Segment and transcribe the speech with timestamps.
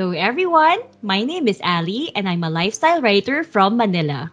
[0.00, 0.80] Hello everyone!
[1.04, 4.32] My name is Ali and I'm a lifestyle writer from Manila.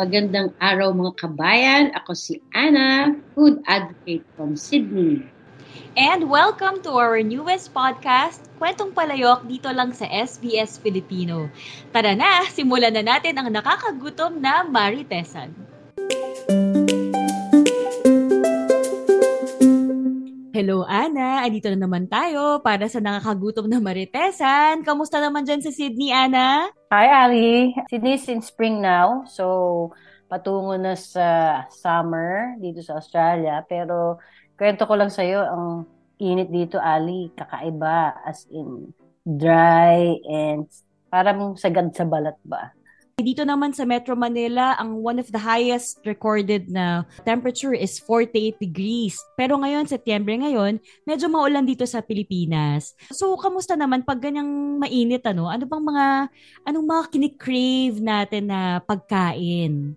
[0.00, 1.92] Magandang araw mga kabayan.
[1.92, 5.28] Ako si Anna, food advocate from Sydney.
[5.92, 11.52] And welcome to our newest podcast, Kwentong Palayok, dito lang sa SBS Filipino.
[11.92, 15.52] Tara na, simulan na natin ang nakakagutom na Maritesan.
[20.54, 21.42] Hello, Ana.
[21.42, 24.86] Andito na naman tayo para sa nakakagutom na Maritesan.
[24.86, 26.70] Kamusta naman dyan sa Sydney, Ana?
[26.94, 27.74] Hi, Ali.
[27.90, 29.26] Sydney's in spring now.
[29.26, 29.90] So,
[30.30, 33.66] patungo na sa summer dito sa Australia.
[33.66, 34.22] Pero,
[34.54, 35.90] kwento ko lang sa'yo, ang
[36.22, 38.22] init dito, Ali, kakaiba.
[38.22, 38.94] As in,
[39.26, 40.70] dry and
[41.10, 42.70] parang sagad sa balat ba?
[43.14, 48.58] Dito naman sa Metro Manila, ang one of the highest recorded na temperature is 48
[48.58, 49.14] degrees.
[49.38, 52.98] Pero ngayon, Setyembre ngayon, medyo maulan dito sa Pilipinas.
[53.14, 55.46] So, kamusta naman pag ganyang mainit, ano?
[55.46, 56.06] Ano bang mga,
[56.66, 59.94] anong mga kinikrave natin na pagkain?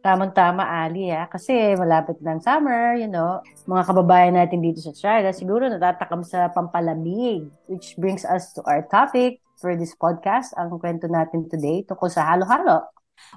[0.00, 1.28] Tamang-tama, Ali, ha?
[1.28, 3.44] Kasi malapit ang summer, you know.
[3.68, 7.52] Mga kababayan natin dito sa Australia, siguro natatakam sa pampalamig.
[7.68, 12.24] Which brings us to our topic for this podcast, ang kwento natin today tungkol sa
[12.28, 12.84] halo-halo.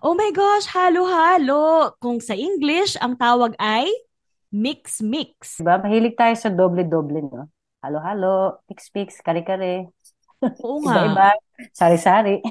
[0.03, 1.95] Oh my gosh, halo-halo!
[1.97, 3.87] Kung sa English, ang tawag ay
[4.49, 5.61] mix-mix.
[5.61, 5.79] Diba?
[5.79, 7.47] Mahilig tayo sa doble-doble, no?
[7.79, 9.87] Halo-halo, mix-mix, kare-kare.
[10.59, 10.93] Oo nga.
[10.99, 11.29] Iba-iba,
[11.71, 12.43] sari-sari.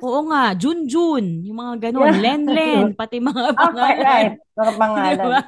[0.00, 2.22] Oo nga, Jun-Jun, yung mga ganun, Yeah.
[2.24, 4.00] Len-Len, pati mga Okay, pangalan.
[4.00, 4.34] right.
[4.56, 5.16] Mga pangalan.
[5.20, 5.40] Diba?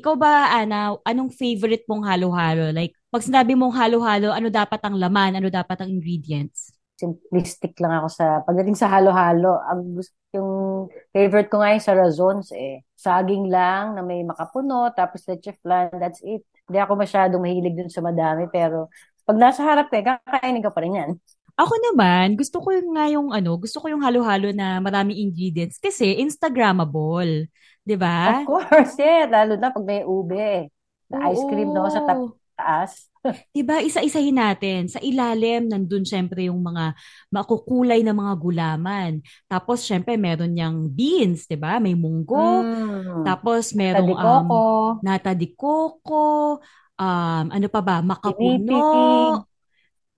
[0.00, 2.72] Ikaw ba, Ana, anong favorite mong halo-halo?
[2.72, 5.36] Like, pag sinabi mong halo-halo, ano dapat ang laman?
[5.36, 6.72] Ano dapat ang ingredients?
[6.96, 11.92] Simplistic lang ako sa, pagdating sa halo-halo, ang gusto, yung favorite ko nga yung sa
[11.92, 12.80] razons eh.
[12.96, 16.40] Saging lang na may makapuno, tapos leche flan, that's it.
[16.64, 18.88] Hindi ako masyadong mahilig dun sa madami, pero
[19.28, 21.10] pag nasa harap eh, kakainin ka pa rin yan.
[21.52, 25.76] Ako naman, gusto ko yung nga yung ano, gusto ko yung halo-halo na maraming ingredients
[25.76, 27.44] kasi Instagrammable.
[27.84, 28.40] 'Di ba?
[28.40, 29.28] Of course, yeah.
[29.28, 30.72] Lalo na pag may ube.
[31.12, 33.12] Na ice cream no, sa tap- taas.
[33.54, 34.90] Diba, isa-isahin natin.
[34.90, 36.94] Sa ilalim, nandun syempre yung mga
[37.30, 39.22] makukulay na mga gulaman.
[39.46, 41.78] Tapos, syempre, meron niyang beans, diba?
[41.78, 42.66] May munggo.
[42.66, 43.22] Mm.
[43.22, 44.66] Tapos, merong Tadi um, coco.
[45.06, 46.58] nata de coco.
[46.98, 48.02] Um, ano pa ba?
[48.02, 48.66] Makapuno.
[48.66, 49.51] Pinipig.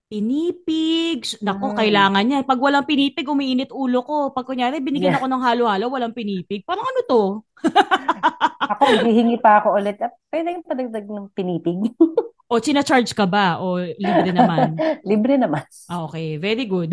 [0.05, 1.41] Pinipig.
[1.41, 1.77] Nako, Mm.
[1.77, 2.43] kailangan yan.
[2.45, 4.17] Pag walang pinipig, umiinit ulo ko.
[4.31, 5.21] Pag kunyari, binigyan Yeah.
[5.21, 6.63] ako ng halo-halo, walang pinipig.
[6.63, 7.23] Parang ano to?
[8.65, 10.01] Ako, hihingi pa ako ulit.
[10.01, 11.81] Ah, Pwede yung padagdag ng pinipig.
[12.45, 13.59] O, charge ka ba?
[13.59, 14.77] O, libre naman?
[15.11, 15.65] Libre naman.
[15.91, 16.37] Ah, okay.
[16.39, 16.93] Very good.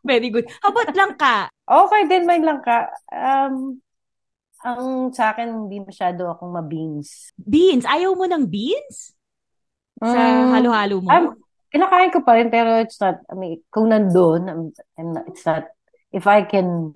[0.00, 0.46] Very good.
[0.62, 1.50] How about langka?
[1.68, 2.88] Okay din may langka.
[3.12, 3.76] Um,
[4.64, 7.34] ang sa akin, hindi masyado akong ma-beans.
[7.36, 7.84] Beans.
[7.84, 9.12] Ayaw mo ng beans?
[10.00, 11.08] Sa Mm, halo-halo mo?
[11.12, 11.26] I'm,
[11.70, 14.62] kinakain ko pa rin, pero it's not, I mean, kung nandun, I'm,
[14.98, 15.70] I'm not, it's not,
[16.10, 16.94] if I can,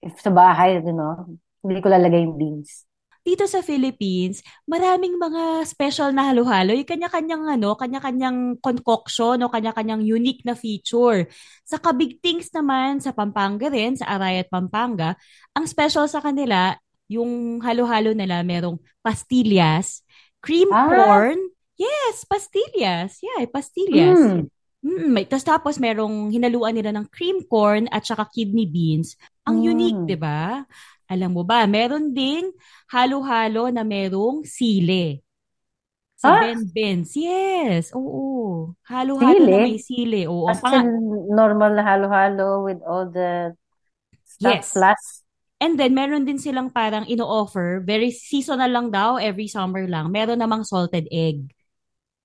[0.00, 1.28] if sa bahay, you know,
[1.60, 2.88] hindi ko lalagay yung beans.
[3.20, 6.72] Dito sa Philippines, maraming mga special na halo-halo.
[6.72, 11.28] Yung kanya-kanyang ano, kanya-kanyang concoction o kanya-kanyang unique na feature.
[11.68, 15.20] Sa Kabig Things naman, sa Pampanga rin, sa Arayat, Pampanga,
[15.52, 16.80] ang special sa kanila,
[17.12, 20.00] yung halo-halo nila, merong pastillas,
[20.40, 20.88] cream Ah.
[20.88, 21.38] corn.
[21.80, 23.24] Yes, pastillas.
[23.24, 24.20] Yeah, pastillas.
[24.20, 24.40] Mm.
[24.80, 29.16] Mm, may, tas tapos merong hinaluan nila ng cream corn at saka kidney beans.
[29.44, 29.66] Ang Mm.
[29.72, 30.64] unique, 'di ba?
[31.08, 32.52] Alam mo ba, meron ding
[32.88, 35.20] halo-halo na merong sile.
[36.20, 36.40] Sa Ah?
[36.44, 37.16] Ben-Ben's.
[37.16, 38.76] Yes, oo.
[38.84, 39.64] Halo-halo na Sili?
[39.72, 40.20] may sile.
[40.28, 40.86] Oo, As in,
[41.32, 43.56] normal na halo-halo with all the
[44.22, 44.76] stuff Yes.
[44.76, 45.02] plus.
[45.58, 50.08] And then, meron din silang parang ino-offer, very seasonal lang daw, every summer lang.
[50.08, 51.52] Meron namang salted egg.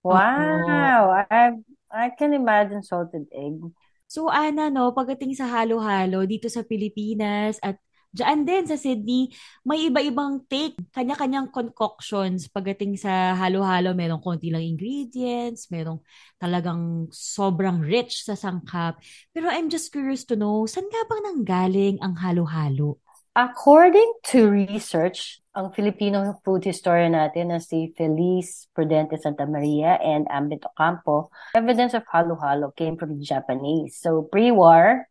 [0.05, 1.25] Wow!
[1.25, 1.57] I,
[1.89, 3.57] I can imagine salted egg.
[4.05, 7.81] So, Ana, no, pagdating sa halo-halo dito sa Pilipinas at
[8.15, 9.27] Diyan din sa Sydney,
[9.67, 13.91] may iba-ibang take, kanya-kanyang concoctions pagdating sa halo-halo.
[13.91, 15.99] Merong konti lang ingredients, merong
[16.39, 18.95] talagang sobrang rich sa sangkap.
[19.35, 23.03] Pero I'm just curious to know, saan nga bang nanggaling ang halo-halo?
[23.35, 30.27] According to research, ang Filipino food historian natin na si Feliz Prudente Santa Maria and
[30.27, 33.95] Ambit Ocampo, evidence of halo-halo came from the Japanese.
[34.03, 35.07] So pre-war,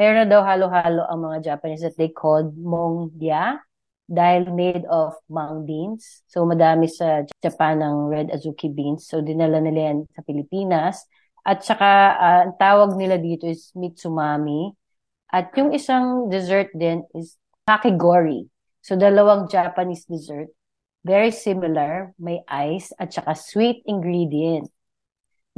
[0.00, 3.60] meron na daw halo-halo ang mga Japanese that they called mongya
[4.08, 6.24] dahil made of mung beans.
[6.24, 9.04] So madami sa Japan ng red azuki beans.
[9.04, 11.04] So dinala nila yan sa Pilipinas.
[11.44, 14.72] At saka uh, ang tawag nila dito is mitsumami.
[15.32, 18.51] At yung isang dessert din is kakigori.
[18.82, 20.50] So, dalawang Japanese dessert.
[21.02, 22.14] Very similar.
[22.18, 24.70] May ice at saka sweet ingredient.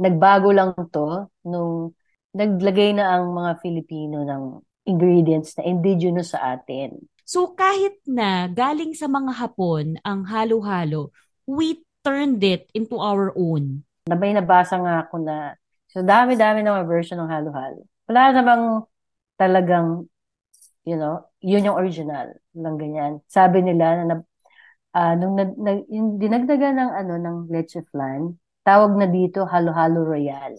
[0.01, 1.93] Nagbago lang to nung
[2.35, 4.43] naglagay na ang mga Filipino ng
[4.85, 6.99] ingredients na indigenous sa atin.
[7.25, 11.09] So kahit na galing sa mga Hapon ang halo-halo,
[11.49, 13.81] we turned it into our own.
[14.05, 15.57] Nabay nabasa nga ako na
[15.89, 17.81] so dami-dami ng version ng halo-halo.
[18.05, 18.63] Wala namang
[19.41, 20.05] talagang
[20.85, 23.13] you know, yun yung original ng ganyan.
[23.25, 24.15] Sabi nila na
[24.93, 30.05] uh, nung na, na, yung dinagdagan ng ano ng leche flan, tawag na dito halo-halo
[30.05, 30.53] royal.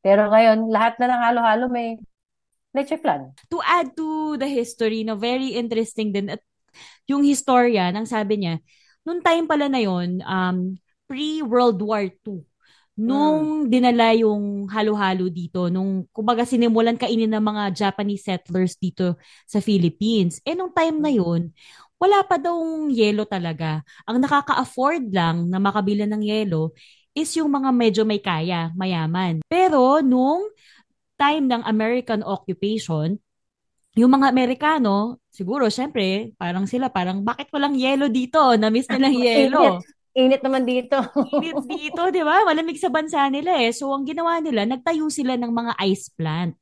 [0.00, 2.00] Pero ngayon, lahat na ng halo-halo may
[2.72, 3.36] leche flan.
[3.52, 6.42] To add to the history, no, very interesting din at
[7.08, 8.60] yung historia nang sabi niya,
[9.04, 10.74] nung time pala na yon, um,
[11.06, 12.42] pre-World War II,
[12.96, 13.68] nung mm.
[13.68, 20.40] dinala yung halo-halo dito, nung kumbaga sinimulan kainin ng mga Japanese settlers dito sa Philippines.
[20.48, 21.52] Eh nung time na yun,
[22.00, 22.56] wala pa daw
[22.88, 23.84] yelo talaga.
[24.08, 26.72] Ang nakaka-afford lang na makabila ng yelo
[27.16, 29.40] is yung mga medyo may kaya, mayaman.
[29.48, 30.48] Pero nung
[31.16, 33.16] time ng American occupation,
[33.96, 38.36] yung mga Amerikano, siguro, syempre, parang sila, parang, bakit walang yelo dito?
[38.60, 39.80] Na-miss nilang yelo.
[40.16, 40.96] Init naman dito.
[41.44, 42.40] Init dito, di ba?
[42.48, 43.68] Malamig sa bansa nila eh.
[43.76, 46.56] So, ang ginawa nila, nagtayo sila ng mga ice plant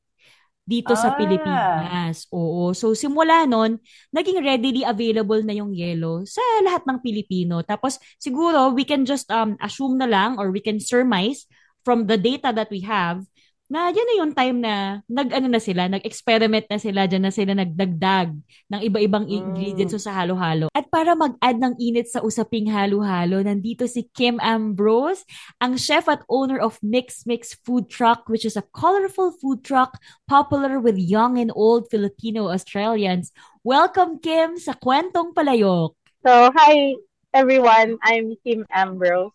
[0.67, 0.99] dito ah.
[0.99, 2.27] sa Pilipinas.
[2.35, 2.75] Oo.
[2.75, 3.79] So, simula nun,
[4.11, 7.63] naging readily available na yung yelo sa lahat ng Pilipino.
[7.63, 11.47] Tapos, siguro, we can just um, assume na lang or we can surmise
[11.87, 13.23] from the data that we have
[13.65, 17.57] na yan na yung time na nag-ano na sila, nag-experiment na sila, dyan na sila
[17.57, 18.29] nagdagdag
[18.69, 19.33] ng iba-ibang mm.
[19.33, 20.69] ingredients sa halo-halo.
[20.69, 25.25] At para mag-add ng init sa usaping halo-halo, nandito si Kim Ambrose,
[25.57, 29.97] ang chef at owner of Mix Mix Food Truck, which is a colorful food truck
[30.29, 33.33] popular with young and old Filipino Australians.
[33.65, 35.97] Welcome, Kim, sa Kwentong Palayok.
[36.21, 36.93] So, hi
[37.33, 37.97] everyone.
[38.05, 39.33] I'm Kim Ambrose.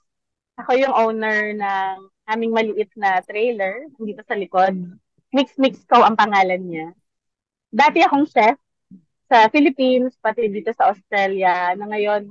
[0.57, 1.95] Ako yung owner ng
[2.31, 4.75] aming maliit na trailer dito sa likod.
[5.31, 6.89] Mix Mix Co ang pangalan niya.
[7.71, 8.59] Dati akong chef
[9.31, 12.27] sa Philippines, pati dito sa Australia, na ngayon,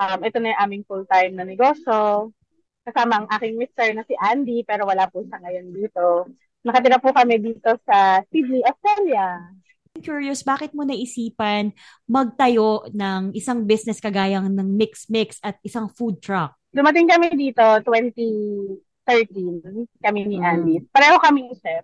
[0.00, 2.32] um, ito na yung aming full-time na negosyo.
[2.80, 6.32] Kasama ang aking mister na si Andy, pero wala po siya ngayon dito.
[6.64, 9.52] Nakatira po kami dito sa Sydney, Australia.
[10.00, 11.76] Curious, bakit mo naisipan
[12.08, 16.56] magtayo ng isang business kagayang ng Mix Mix at isang food truck?
[16.72, 20.78] Dumating kami dito 20 13, kami ni Andy.
[20.78, 20.86] Mm.
[20.94, 21.82] Pareho kami chef.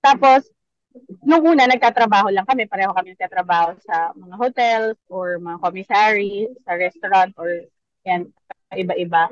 [0.00, 0.48] Tapos,
[1.20, 2.64] nung una, nagtatrabaho lang kami.
[2.64, 7.68] Pareho kami nagtatrabaho sa mga hotels or mga commissary, sa restaurant or
[8.08, 8.30] yan,
[8.72, 9.28] iba-iba.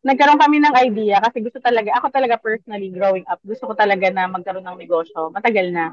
[0.00, 4.08] Nagkaroon kami ng idea kasi gusto talaga, ako talaga personally growing up, gusto ko talaga
[4.08, 5.28] na magkaroon ng negosyo.
[5.28, 5.92] Matagal na.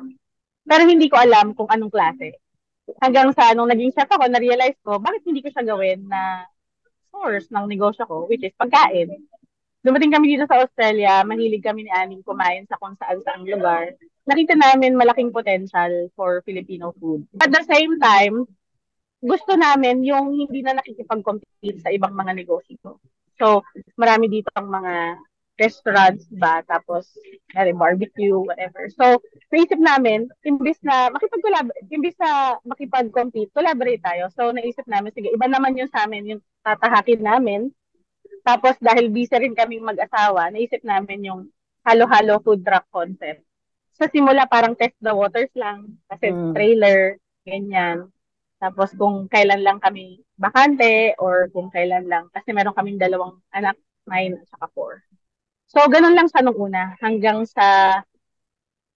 [0.64, 2.40] Pero hindi ko alam kung anong klase.
[3.04, 6.48] Hanggang sa nung naging chef ako, na-realize ko, bakit hindi ko siya gawin na
[7.12, 9.28] source ng negosyo ko, which is pagkain
[9.88, 13.96] dumating kami dito sa Australia, mahilig kami ni Aning kumain sa kung saan saang lugar.
[14.28, 17.24] Nakita namin malaking potential for Filipino food.
[17.40, 18.44] At the same time,
[19.24, 23.00] gusto namin yung hindi na nakikipag-compete sa ibang mga negosyo.
[23.40, 23.64] So,
[23.96, 25.24] marami dito ang mga
[25.58, 27.18] restaurants ba, tapos
[27.58, 28.86] may barbecue, whatever.
[28.94, 29.18] So,
[29.50, 34.30] naisip namin, imbis na makipag-collaborate, imbis na makipag-compete, collaborate tayo.
[34.38, 37.74] So, naisip namin, sige, iba naman yung sa amin, yung tatahakin namin
[38.48, 41.42] tapos dahil busy rin kaming mag-asawa, naisip namin yung
[41.84, 43.44] halo-halo food truck concept.
[44.00, 46.56] Sa simula parang test the waters lang kasi mm.
[46.56, 48.08] trailer, ganyan.
[48.56, 53.76] Tapos kung kailan lang kami bakante or kung kailan lang kasi meron kaming dalawang anak,
[54.08, 55.04] 9 at saka 4.
[55.68, 58.00] So ganun lang sa nung una hanggang sa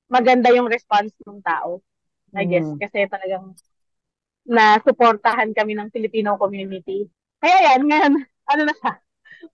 [0.08, 1.84] maganda yung response ng tao.
[2.32, 2.80] I guess mm.
[2.80, 3.52] kasi talagang
[4.48, 7.06] na suportahan kami ng Filipino community.
[7.38, 8.14] Kaya yan, ngayon,
[8.52, 8.94] ano na siya,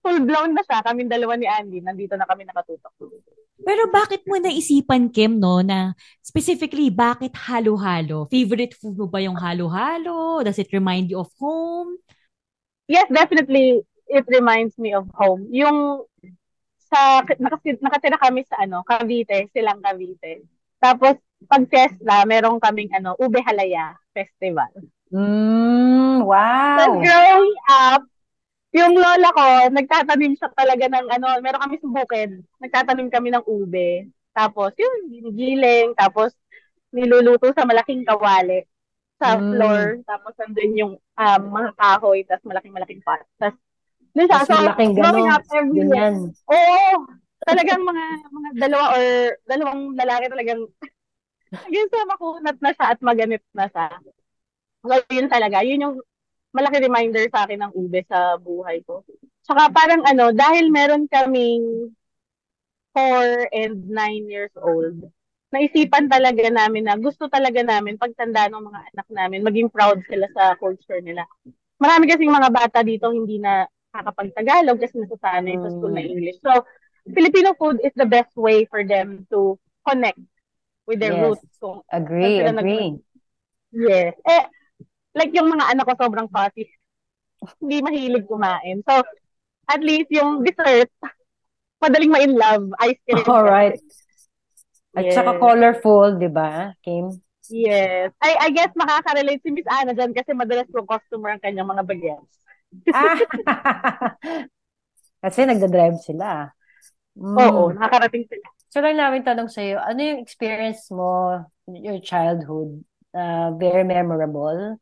[0.00, 0.84] full blown na siya.
[0.84, 2.92] Kaming dalawa ni Andy, nandito na kami nakatutok.
[3.58, 5.92] Pero bakit mo naisipan, Kim, no, na
[6.22, 8.30] specifically, bakit halo-halo?
[8.30, 10.40] Favorite food mo ba yung halo-halo?
[10.46, 11.98] Does it remind you of home?
[12.86, 13.84] Yes, definitely.
[14.08, 15.50] It reminds me of home.
[15.52, 16.08] Yung
[16.88, 20.48] sa nakatira kami sa ano, Cavite, silang Cavite.
[20.80, 24.72] Tapos pag fiesta, meron kaming ano, Ube Halaya Festival.
[25.12, 27.00] Mm, wow.
[27.00, 28.02] growing up,
[28.78, 29.44] yung lola ko,
[29.74, 32.30] nagtatanim siya talaga ng ano, meron kami sa bukid.
[32.62, 34.08] Nagtatanim kami ng ube.
[34.32, 36.34] Tapos yun, ginigiling, tapos
[36.94, 38.64] niluluto sa malaking kawali
[39.18, 39.52] sa Mm.
[39.52, 39.82] floor.
[40.06, 43.22] Tapos nandun yung um, mga kahoy, tapos malaking-malaking pot.
[43.42, 43.58] Tapos
[44.14, 44.38] dun siya.
[44.40, 45.28] Mas So, malaking gano'n.
[45.30, 46.14] up every Ganyan.
[46.48, 46.92] oo,
[47.44, 48.04] talagang mga
[48.34, 49.04] mga dalawa or
[49.46, 50.60] dalawang lalaki talagang
[51.62, 53.86] hanggang sa makunat na siya at maganit na siya.
[54.84, 55.62] So, yun talaga.
[55.66, 55.96] Yun yung
[56.52, 59.04] malaki reminder sa akin ng ube sa buhay ko.
[59.44, 61.92] Tsaka parang ano, dahil meron kaming
[62.92, 64.96] 4 and 9 years old,
[65.52, 70.26] naisipan talaga namin na gusto talaga namin pagtanda ng mga anak namin, maging proud sila
[70.34, 71.24] sa culture nila.
[71.78, 73.64] Marami kasing mga bata dito hindi na
[73.94, 76.12] nakakapag-Tagalog kasi nasasanay sa school na Mm.
[76.12, 76.38] English.
[76.42, 76.52] So,
[77.08, 80.20] Filipino food is the best way for them to connect
[80.84, 81.22] with their Yes.
[81.40, 81.48] roots.
[81.56, 82.90] Kung Agree, sila nag- agree.
[83.72, 84.12] Yes.
[84.28, 84.44] Eh,
[85.18, 86.70] like yung mga anak ko sobrang fussy.
[87.58, 88.82] Hindi mahilig kumain.
[88.86, 89.02] So,
[89.68, 90.90] at least yung dessert,
[91.82, 92.70] madaling ma-in love.
[92.86, 93.26] Ice cream.
[93.30, 93.76] All right.
[94.96, 95.14] At Yes.
[95.14, 97.12] saka colorful, di ba, Kim?
[97.50, 98.10] Yes.
[98.18, 101.84] I, I guess makaka-relate si Miss Anna dyan kasi madalas kong customer ang kanyang mga
[101.86, 102.34] bagets.
[102.92, 103.16] Ah!
[105.24, 106.52] Kasi nagda-drive sila.
[107.18, 107.34] Mm.
[107.34, 108.46] Oo, nakakarating sila.
[108.68, 112.84] So lang namin tanong sa'yo, ano yung experience mo, your childhood,
[113.16, 114.76] uh, very memorable?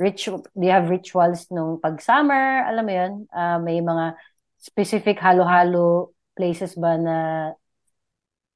[0.00, 0.08] Do
[0.56, 2.64] you have rituals nung pag-summer?
[2.64, 3.12] Alam mo yun?
[3.28, 4.16] Uh, may mga
[4.56, 7.16] specific halo-halo places ba na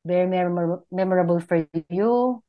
[0.07, 2.41] very memor- memorable for you?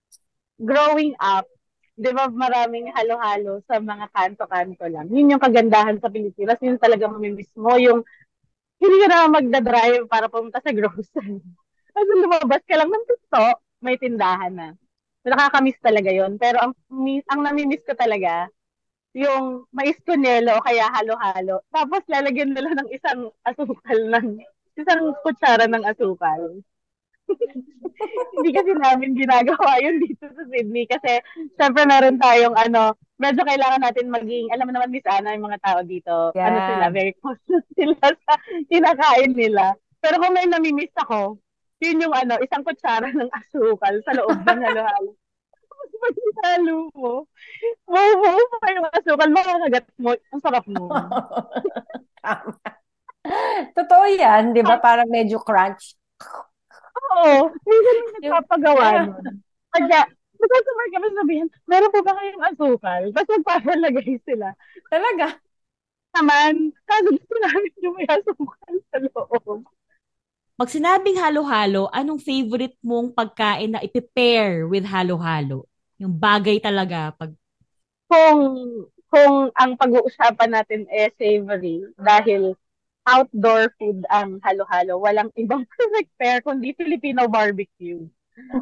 [0.62, 1.50] Growing up,
[1.98, 5.10] di ba maraming halo-halo sa mga kanto-kanto lang.
[5.10, 6.62] Yun yung kagandahan sa Pilipinas.
[6.62, 7.76] Yun talaga mamimiss mo.
[7.82, 8.06] Yung
[8.78, 11.42] hindi ka na magdadrive para pumunta sa grocery.
[11.98, 13.46] Kasi lumabas ka lang ng pinto,
[13.82, 14.70] may tindahan na.
[15.26, 16.72] Nakakamiss talaga yon Pero ang,
[17.28, 18.48] ang namimiss ko talaga,
[19.16, 21.64] yung mais kunelo o kaya halo-halo.
[21.72, 24.42] Tapos lalagyan nila ng isang asukal ng,
[24.78, 26.62] isang kutsara ng asukal.
[28.38, 31.20] Hindi kasi namin ginagawa yun dito sa Sydney kasi
[31.60, 35.62] syempre meron tayong ano, medyo kailangan natin maging, alam mo naman Miss Ana, yung mga
[35.66, 36.48] tao dito, Yeah.
[36.48, 38.34] ano sila, very cautious sila sa
[38.70, 39.74] kinakain nila.
[39.98, 41.42] Pero kung may namimiss ako,
[41.82, 45.12] yun yung ano, isang kutsara ng asukal sa loob ng halo-halo.
[45.98, 47.14] Pag hinalo mo,
[47.90, 50.88] mabuo pa yung asukal, makakagat mo, ang sarap mo.
[52.24, 52.54] Tama.
[53.76, 54.80] Totoo yan, di ba?
[54.80, 55.98] Parang medyo crunch.
[57.14, 59.06] Oo, minsan may nagpapagawa Yeah.
[59.06, 59.26] nun.
[59.74, 60.02] Kaya,
[60.38, 63.02] nagkasumar kami sabihin, meron po ba kayong asukal?
[63.14, 64.54] Tapos magpapalagay sila.
[64.90, 65.38] Talaga.
[66.18, 69.62] Naman, kaso gusto namin yung may asukal sa loob.
[70.58, 75.70] Pag sinabing halo-halo, anong favorite mong pagkain na ipipair with halo-halo?
[75.98, 77.14] Yung bagay talaga.
[77.18, 77.34] Pag...
[78.08, 78.40] Kung,
[79.10, 82.54] kung ang pag-uusapan natin eh savory, dahil
[83.08, 88.04] outdoor food ang halo-halo, walang ibang perfect pair kundi Filipino barbecue.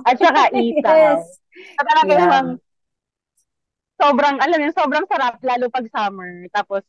[0.07, 0.95] At saka isaw.
[0.95, 1.41] Yes.
[1.79, 2.19] At talaga Yeah.
[2.23, 2.49] namang
[3.95, 6.47] sobrang, alam mo, sobrang sarap, lalo pag summer.
[6.51, 6.83] Tapos,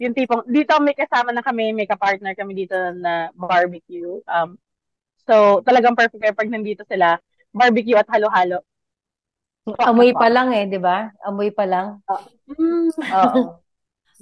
[0.00, 4.20] yung tipong, dito may kasama na kami, may ka-partner kami dito na barbecue.
[4.28, 4.56] Um,
[5.28, 7.20] so, talagang perfect pair pag nandito sila,
[7.52, 8.64] barbecue at halo-halo.
[9.76, 11.12] Amoy pa lang eh, di ba?
[11.26, 12.00] Amoy pa lang.
[12.48, 13.42] Mm, oo.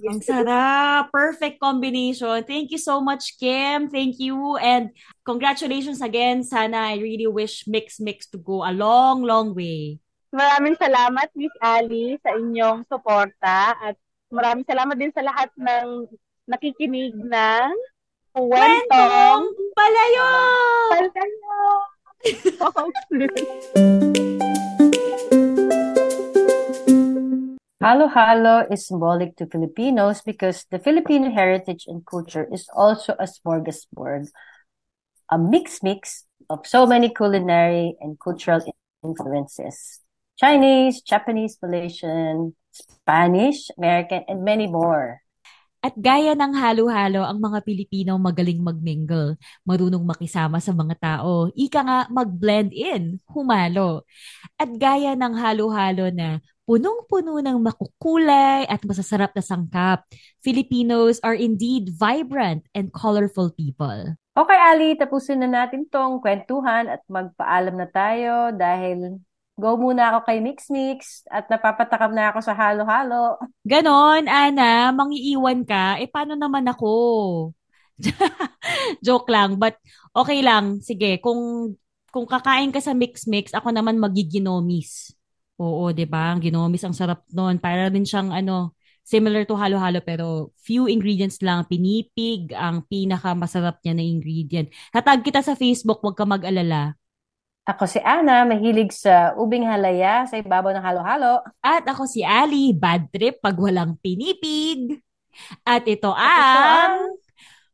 [0.05, 1.09] Ang sarap.
[1.09, 2.45] Perfect combination.
[2.45, 3.89] Thank you so much, Kim.
[3.89, 4.61] Thank you.
[4.61, 4.93] And
[5.25, 6.45] congratulations again.
[6.45, 9.97] Sana I really wish Mix Mix to go a long, long way.
[10.37, 13.97] Maraming salamat, Miss Ali, sa inyong suporta at
[14.29, 16.13] maraming salamat din sa lahat ng
[16.45, 17.73] nakikinig ng
[18.37, 20.29] Kwentong Kwentong Palayo!
[20.93, 21.57] Palayo!
[27.87, 34.27] Halo-halo is symbolic to Filipinos because the Filipino heritage and culture is also a smorgasbord,
[35.31, 38.59] a mix-mix of so many culinary and cultural
[39.07, 40.03] influences.
[40.35, 45.23] Chinese, Japanese, Malaysian, Spanish, American, and many more.
[45.79, 51.87] At gaya ng halo-halo, ang mga Pilipino magaling magmingle, marunong makisama sa mga tao, ika
[51.87, 54.03] nga mag-blend in, humalo.
[54.59, 60.03] At gaya ng halo-halo na punong-puno ng makukulay at masasarap na sangkap,
[60.43, 64.19] Filipinos are indeed vibrant and colorful people.
[64.37, 69.23] Okay, Ali, tapusin na natin tong kwentuhan at magpaalam na tayo dahil
[69.57, 73.41] go muna ako kay Mix Mix at napapatakam na ako sa halo-halo.
[73.65, 76.93] Ganon, Ana, mangiiwan ka, eh paano naman ako?
[79.07, 79.81] Joke lang, but
[80.13, 80.85] okay lang.
[80.85, 81.73] Sige, kung
[82.13, 85.16] kung kakain ka sa mix-mix, ako naman magiginomis.
[85.57, 86.37] Oo, 'di ba?
[86.37, 87.57] Ang ginomis ang sarap noon.
[87.57, 91.65] Para rin siyang ano, similar to halo-halo pero few ingredients lang.
[91.65, 94.69] Pinipig ang pinaka-masarap niya na ingredient.
[94.93, 96.99] Hatag kita sa Facebook, huwag ka mag-alala.
[97.67, 101.43] Ako si Ana, mahilig sa ubing halaya sa ibabaw ng halo-halo.
[101.59, 105.03] At ako si Ali, bad trip pag walang pinipig.
[105.67, 106.97] At ito At ito ang ang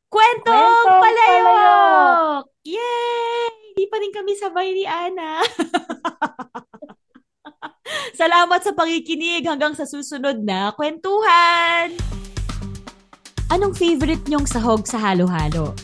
[0.08, 1.44] Kwentong Kwentong Palayok!
[1.44, 2.42] Palayok!
[2.64, 3.52] Yay!
[3.72, 5.40] Hindi pa rin kami sabay ni Ana.
[8.20, 11.94] Salamat sa pakikinig hanggang sa susunod na kwentuhan!
[13.52, 15.76] Anong favorite niyong sahog sa halo-halo?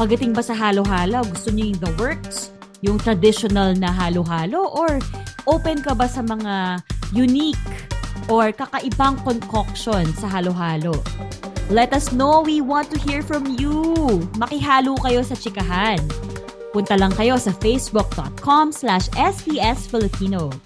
[0.00, 2.52] Pagdating ba sa halo-halo, gusto niyo yung the works?
[2.84, 4.72] Yung traditional na halo-halo?
[4.72, 5.00] Or
[5.44, 6.80] open ka ba sa mga
[7.12, 7.68] unique
[8.32, 10.96] or kakaibang concoction sa halo-halo?
[11.68, 12.46] Let us know.
[12.46, 13.92] We want to hear from you.
[14.38, 15.98] Makihalo kayo sa chikahan.
[16.70, 20.65] Punta lang kayo sa facebook.com slash sbsfilipino.